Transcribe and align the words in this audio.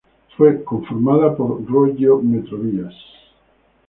Fue 0.35 0.63
conformada 0.63 1.37
por 1.37 1.63
Roggio-Metrovías. 1.67 2.95